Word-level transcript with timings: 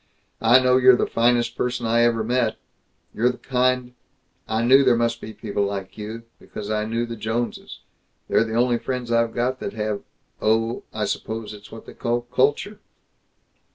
"I 0.41 0.57
know 0.57 0.77
you're 0.77 0.95
the 0.95 1.05
finest 1.05 1.55
person 1.55 1.85
I 1.85 2.01
ever 2.01 2.23
met. 2.23 2.55
You're 3.13 3.29
the 3.31 3.37
kind 3.37 3.93
I 4.47 4.63
knew 4.63 4.83
there 4.83 4.95
must 4.95 5.21
be 5.21 5.31
people 5.31 5.61
like 5.63 5.95
you, 5.95 6.23
because 6.39 6.71
I 6.71 6.85
knew 6.85 7.05
the 7.05 7.15
Joneses. 7.15 7.81
They're 8.27 8.43
the 8.43 8.55
only 8.55 8.79
friends 8.79 9.11
I've 9.11 9.35
got 9.35 9.59
that 9.59 9.73
have, 9.73 10.01
oh, 10.41 10.81
I 10.91 11.05
suppose 11.05 11.53
it's 11.53 11.71
what 11.71 11.85
they 11.85 11.93
call 11.93 12.21
culture." 12.21 12.79